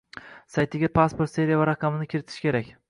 [0.53, 2.79] Saytiga pasport seriyasi va raqamini kiritish kerak